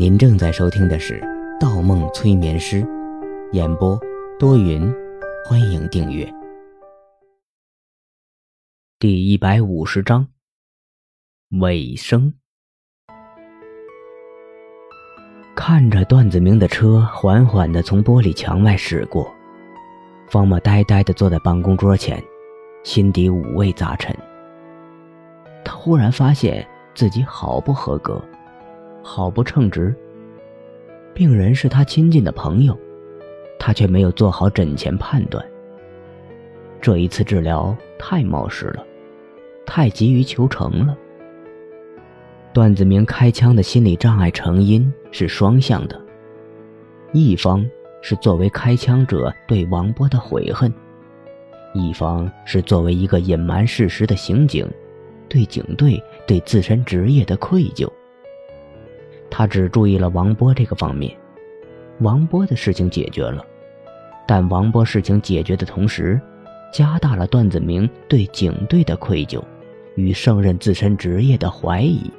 [0.00, 1.20] 您正在收听的是
[1.60, 2.82] 《盗梦催眠师》，
[3.52, 4.00] 演播
[4.38, 4.90] 多云，
[5.44, 6.26] 欢迎订阅。
[8.98, 10.26] 第一百五十章
[11.60, 12.32] 尾声。
[15.54, 19.30] 看着段子明的车缓缓的从玻璃墙外驶过，
[20.30, 22.18] 方墨呆呆的坐在办公桌前，
[22.84, 24.16] 心底五味杂陈。
[25.62, 28.18] 他忽然发现自己好不合格。
[29.02, 29.94] 好不称职。
[31.12, 32.78] 病人是他亲近的朋友，
[33.58, 35.44] 他却没有做好诊前判断。
[36.80, 38.84] 这一次治疗太冒失了，
[39.66, 40.96] 太急于求成了。
[42.52, 46.00] 段子明开枪的心理障碍成因是双向的，
[47.12, 47.68] 一方
[48.00, 50.72] 是作为开枪者对王波的悔恨，
[51.74, 54.66] 一方是作为一个隐瞒事实的刑警，
[55.28, 57.86] 对警队对自身职业的愧疚。
[59.30, 61.16] 他只注意了王波这个方面，
[62.00, 63.44] 王波的事情解决了，
[64.26, 66.20] 但王波事情解决的同时，
[66.72, 69.42] 加大了段子明对警队的愧疚，
[69.94, 72.10] 与胜任自身职业的怀疑。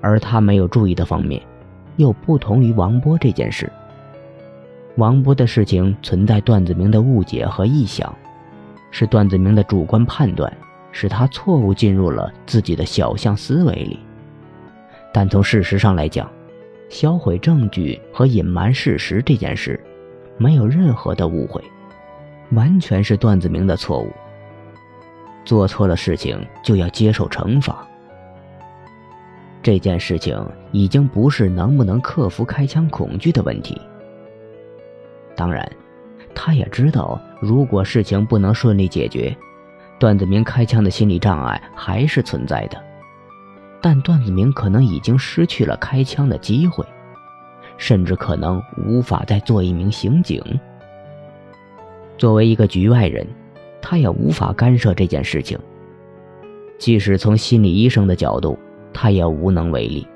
[0.00, 1.42] 而他没有注意的方面，
[1.96, 3.70] 又不同于王波这件事。
[4.96, 8.12] 王波的事情存在段子明的误解和臆想，
[8.90, 10.52] 是段子明的主观判断，
[10.92, 13.98] 使他错误进入了自己的小象思维里。
[15.12, 16.30] 但从事实上来讲，
[16.88, 19.78] 销毁证据和隐瞒事实这件事，
[20.36, 21.62] 没有任何的误会，
[22.52, 24.12] 完全是段子明的错误。
[25.44, 27.86] 做错了事情就要接受惩罚。
[29.62, 30.38] 这件事情
[30.72, 33.80] 已经不是能不能克服开枪恐惧的问题。
[35.34, 35.68] 当然，
[36.34, 39.36] 他也知道，如果事情不能顺利解决，
[39.98, 42.82] 段子明开枪的心理障碍还是存在的。
[43.80, 46.84] 但段子明可能已经失去了开枪的机会，
[47.76, 50.42] 甚至可能无法再做一名刑警。
[52.16, 53.26] 作为一个局外人，
[53.80, 55.56] 他也无法干涉这件事情。
[56.76, 58.58] 即使从心理医生的角度，
[58.92, 60.06] 他也无能为力。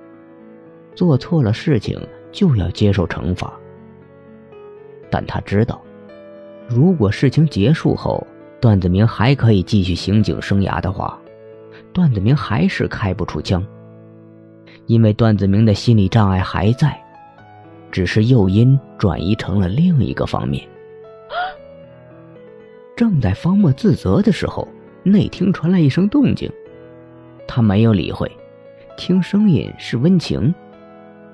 [0.95, 1.97] 做错了事情
[2.33, 3.53] 就要接受惩罚。
[5.09, 5.81] 但他知道，
[6.69, 8.27] 如果事情结束后，
[8.61, 11.17] 段子明还可以继续刑警生涯的话。
[11.93, 13.65] 段子明还是开不出枪，
[14.87, 16.99] 因为段子明的心理障碍还在，
[17.91, 20.67] 只是诱因转移成了另一个方面。
[22.97, 24.67] 正在方墨自责的时候，
[25.03, 26.51] 内厅传来一声动静，
[27.47, 28.31] 他没有理会，
[28.97, 30.55] 听声音是温情，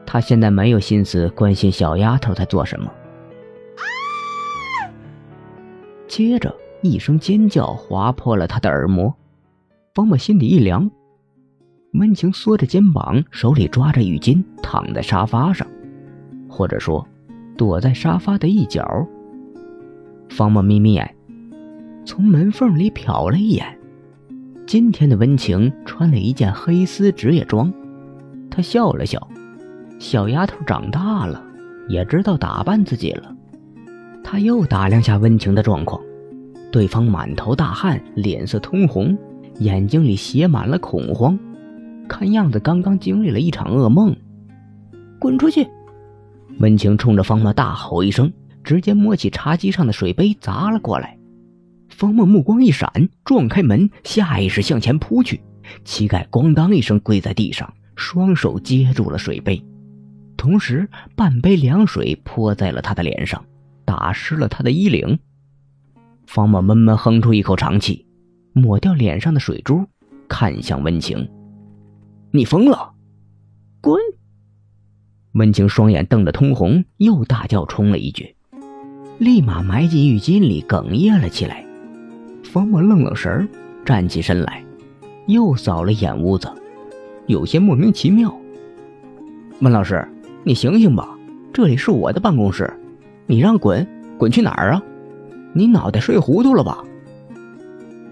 [0.04, 2.90] 他现在没有心思关心小丫头在做什么。
[6.08, 9.14] 接着一声尖叫划破了他的耳膜。
[9.98, 10.88] 方墨心里一凉，
[11.94, 15.66] 温情缩着肩膀，手里抓着浴巾，躺在沙发上，
[16.48, 17.04] 或者说，
[17.56, 18.86] 躲在沙发的一角。
[20.28, 21.16] 方墨眯眯眼，
[22.04, 23.76] 从门缝里瞟了一眼，
[24.68, 27.74] 今天的温情穿了一件黑丝职业装，
[28.48, 29.28] 他笑了笑，
[29.98, 31.42] 小丫头长大了，
[31.88, 33.34] 也知道打扮自己了。
[34.22, 36.00] 他又打量下温情的状况，
[36.70, 39.18] 对方满头大汗，脸色通红。
[39.58, 41.38] 眼睛里写满了恐慌，
[42.08, 44.16] 看样子刚刚经历了一场噩梦。
[45.18, 45.66] 滚出去！
[46.60, 48.32] 温情冲着方墨大吼一声，
[48.62, 51.18] 直接摸起茶几上的水杯砸了过来。
[51.88, 55.40] 方墨目光一闪，撞开门，下意识向前扑去，
[55.84, 59.60] 膝盖咣当一声跪在地上，双手接住了水杯，
[60.36, 63.44] 同时半杯凉水泼在了他的脸上，
[63.84, 65.18] 打湿了他的衣领。
[66.26, 68.06] 方墨闷闷哼出一口长气。
[68.58, 69.84] 抹掉脸上的水珠，
[70.28, 71.28] 看向温情
[72.32, 72.92] ：“你疯了，
[73.80, 73.98] 滚！”
[75.34, 78.34] 温情双眼瞪得通红，又大叫冲了一句，
[79.18, 81.64] 立马埋进浴巾里，哽咽了起来。
[82.44, 83.48] 方墨愣愣神儿，
[83.84, 84.64] 站起身来，
[85.26, 86.50] 又扫了眼屋子，
[87.26, 88.34] 有些莫名其妙。
[89.60, 90.06] 温老师，
[90.44, 91.16] 你醒醒吧，
[91.52, 92.72] 这里是我的办公室，
[93.26, 94.82] 你让滚，滚去哪儿啊？
[95.52, 96.82] 你脑袋睡糊涂了吧？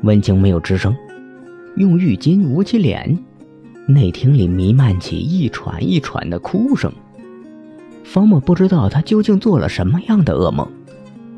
[0.02, 0.94] 温情没有吱声，
[1.76, 3.18] 用浴巾捂起脸。
[3.88, 6.92] 内厅里弥漫起一喘一喘的哭声。
[8.02, 10.68] 方墨不知道他究竟做了什么样的噩梦，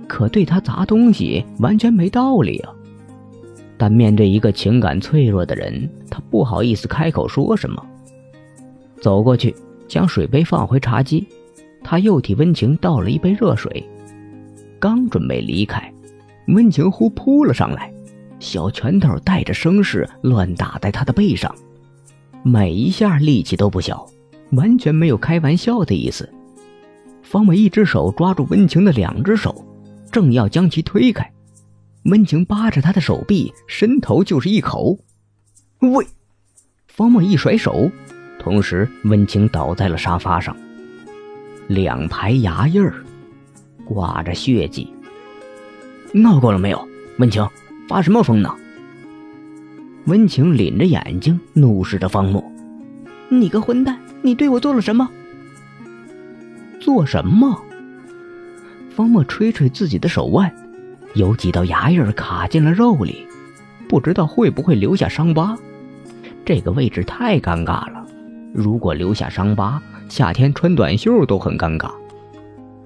[0.07, 2.73] 可对他砸东西完全没道理啊。
[3.77, 7.85] 但面对一个情感脆弱的人，他不好意思开口说什么。
[9.01, 9.55] 走过去，
[9.87, 11.27] 将水杯放回茶几，
[11.83, 13.87] 他又替温情倒了一杯热水。
[14.81, 15.93] 刚准备离开，
[16.49, 17.93] 温情忽扑了上来。
[18.41, 21.55] 小拳头带着声势乱打在他的背上，
[22.43, 24.07] 每一下力气都不小，
[24.53, 26.29] 完全没有开玩笑的意思。
[27.23, 29.65] 方伟一只手抓住温情的两只手，
[30.11, 31.31] 正要将其推开，
[32.05, 34.99] 温情扒着他的手臂，伸头就是一口。
[35.81, 36.07] 喂！
[36.87, 37.91] 方某一甩手，
[38.39, 40.57] 同时温情倒在了沙发上，
[41.69, 43.05] 两排牙印儿，
[43.85, 44.93] 挂着血迹。
[46.13, 46.89] 闹够了没有，
[47.19, 47.47] 温情？
[47.89, 48.55] 发什么疯呢？
[50.05, 52.45] 温情凛着眼睛怒视着方木
[53.31, 55.09] ：“你个混蛋，你对我做了什么？”
[56.81, 57.59] 做什么？
[58.91, 60.55] 方墨吹吹自己的手腕，
[61.15, 63.27] 有几道牙印卡进了肉里，
[63.89, 65.57] 不知道会不会留下伤疤。
[66.45, 68.07] 这个位置太尴尬了，
[68.53, 71.91] 如果留下伤疤，夏天穿短袖都很尴尬。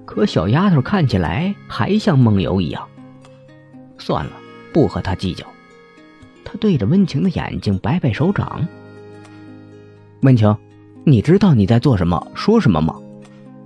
[0.05, 2.85] 可小丫头看起来还像梦游一样。
[3.97, 4.31] 算了，
[4.73, 5.45] 不和他计较。
[6.43, 8.67] 他对着温情的眼睛摆摆手掌
[10.23, 10.55] ：“温情，
[11.05, 12.95] 你知道你在做什么、说什么吗？”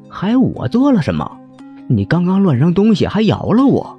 [0.10, 1.40] 还我做了什么？
[1.88, 3.98] 你刚刚乱扔东西，还咬了我。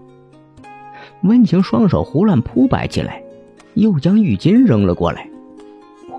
[1.22, 3.22] 温情双手胡乱扑摆起来，
[3.74, 5.28] 又将浴巾扔了过来。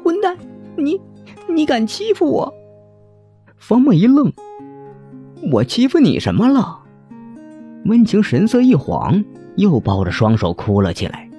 [0.04, 0.36] 混蛋，
[0.76, 1.00] 你
[1.48, 2.54] 你敢欺负我？
[3.58, 4.32] 方墨一愣，
[5.52, 6.80] 我欺负你什么了？
[7.86, 9.24] 温情神色一晃，
[9.60, 11.30] 又抱着双手哭了起来。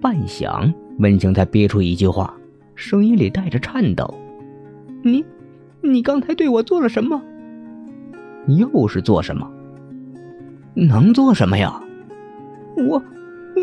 [0.00, 2.34] 半晌，温情才憋出一句话，
[2.74, 4.14] 声音里带着颤抖
[5.02, 5.24] ：“你，
[5.80, 7.20] 你刚才对我做了什么？”
[8.46, 9.50] 又是做什么？
[10.74, 11.82] 能做什么呀？
[12.76, 13.02] 我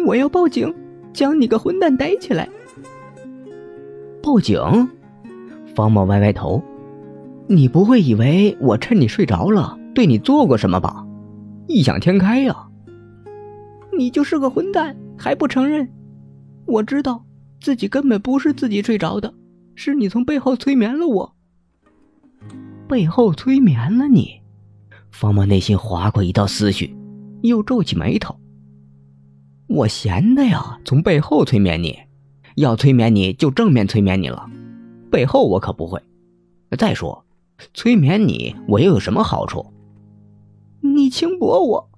[0.06, 0.74] 我要报警，
[1.14, 2.50] 将你个混蛋逮起来。
[4.22, 4.60] 报警？
[5.76, 6.64] 方墨歪歪头，
[7.48, 11.06] 你不会以为我趁你睡着了对你做过什么吧？
[11.68, 12.67] 异想天开呀！
[13.98, 15.90] 你就是个混蛋，还不承认？
[16.66, 17.26] 我知道
[17.60, 19.34] 自己根本不是自己睡着的，
[19.74, 21.36] 是你从背后催眠了我。
[22.88, 24.42] 背后催眠了你？
[25.12, 26.96] 方墨内心划过一道思绪，
[27.42, 28.38] 又皱起眉头。
[29.68, 31.98] 我闲的呀，从背后催眠你，
[32.56, 34.50] 要催眠你就正面催眠你了，
[35.10, 36.00] 背后我可不会。
[36.78, 37.26] 再说，
[37.74, 39.66] 催眠你我又有什么好处？
[40.82, 41.90] 你轻薄我！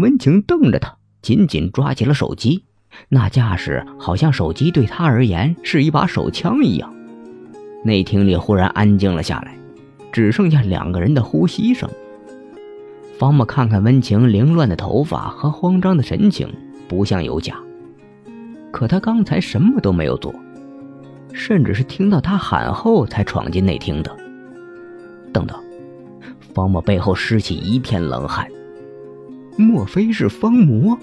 [0.00, 2.64] 温情瞪着他，紧紧抓起了手机，
[3.08, 6.92] 那架势好像手机对他而言是一把手枪一样。
[7.84, 9.56] 内厅里忽然安静了下来，
[10.12, 11.88] 只剩下两个人的呼吸声。
[13.18, 16.48] 方木看看温情凌乱的头发和慌张的神情，
[16.88, 17.56] 不像有假。
[18.70, 20.34] 可他刚才什么都没有做，
[21.32, 24.16] 甚至是听到他喊后才闯进内厅的。
[25.32, 25.58] 等等，
[26.54, 28.46] 方木背后湿起一片冷汗。
[29.60, 30.98] 莫非是方魔？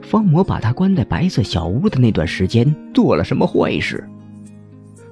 [0.00, 4.08] 方魔把他关在白色小屋的那段时间做了什么坏事？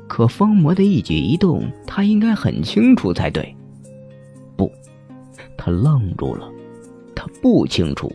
[0.09, 3.55] 可方魔的一举一动，他应该很清楚才对。
[4.57, 4.71] 不
[5.57, 6.51] 他愣住了，
[7.15, 8.13] 他不清楚。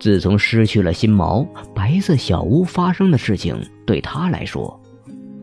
[0.00, 3.56] 自从失去了心锚，白色小屋发生的事情
[3.86, 4.80] 对他来说，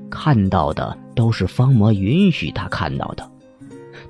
[0.10, 3.32] 看到的都是方魔允许他看到的。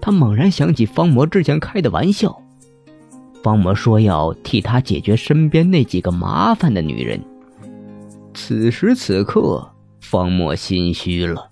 [0.02, 2.42] 他猛然想起方魔之前开的玩笑，
[3.48, 7.18] 方魔说要替他解决身边那几个麻烦的女人。
[8.34, 9.72] 此时此刻，
[10.02, 11.50] 方墨心虚了。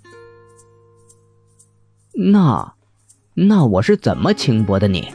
[2.14, 2.74] 那，
[3.34, 5.08] 那我是怎么轻薄的你？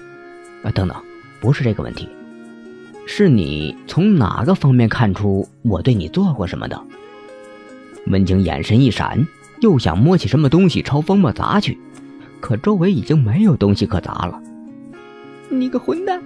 [0.62, 0.97] 啊，等等，
[1.38, 2.09] 不是这个问题，
[3.07, 6.83] 是你从哪个方面看出我对你做过什么的？
[8.07, 9.28] 温情眼神一闪，
[9.61, 11.78] 又想摸起什么东西朝方墨砸去，
[12.40, 14.40] 可周围已经没有东西可砸了。
[15.50, 16.23] 你个混蛋，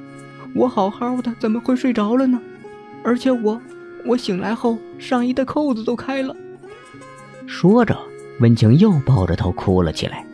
[0.55, 2.41] 我好好的怎么会睡着了呢？
[3.03, 3.61] 而且我，
[4.07, 6.35] 我醒来后上衣的扣子都开了。
[7.47, 7.99] 说着，
[8.41, 10.25] 温情又抱着头哭了起来。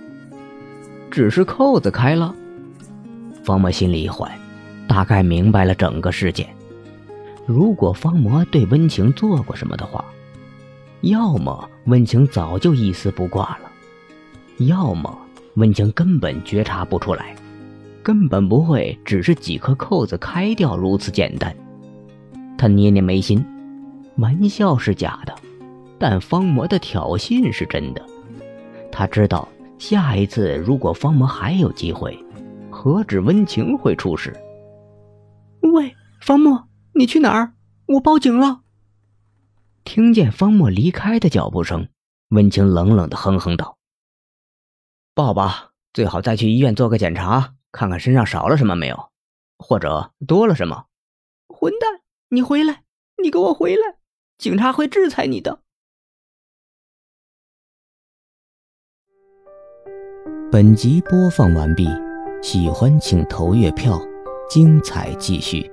[1.10, 2.34] 只是扣子开了。
[3.42, 4.30] 方魔心里一缓，
[4.86, 6.48] 大概明白了整个事件。
[7.46, 10.04] 如果方魔对温情做过什么的话，
[11.00, 13.70] 要么温情早就一丝不挂了，
[14.66, 15.18] 要么
[15.54, 17.34] 温情根本觉察不出来，
[18.02, 21.54] 根本不会只是几颗扣子开掉如此简单。
[22.58, 23.44] 他捏捏眉心，
[24.16, 25.34] 玩笑是假的，
[25.98, 28.04] 但方魔的挑衅是真的。
[28.90, 32.18] 他知道下一次如果方魔还有机会。
[32.72, 34.34] 何止温情会出事？
[35.60, 37.52] 喂，方墨，你去哪儿？
[37.86, 38.60] 我报警了。
[39.84, 41.88] 听见方墨离开的脚步声，
[42.30, 43.76] 温情冷冷的哼哼道
[45.14, 49.10] ：“报吧，最好再去医院做个检查，看看身上少了什么没有，
[49.58, 50.86] 或者多了什么。”
[51.48, 52.84] 混蛋，你回来！
[53.22, 53.96] 你给我回来！
[54.38, 55.60] 警察会制裁你的。
[60.50, 61.86] 本集播放完毕，
[62.42, 64.00] 喜欢请投月票，
[64.48, 65.70] 精彩继续。